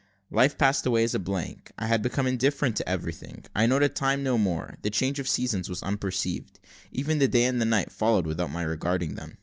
[0.31, 4.23] Life passed away as a blank I had become indifferent to everything I noted time
[4.23, 6.59] no more the change of seasons was unperceived
[6.91, 9.37] even the day and the night followed without my regarding them.